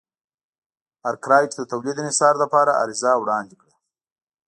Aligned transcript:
ارکرایټ 1.09 1.51
د 1.55 1.61
تولید 1.71 1.95
انحصار 2.01 2.33
لپاره 2.43 2.77
عریضه 2.81 3.11
وړاندې 3.21 3.55
کړه. 3.61 3.73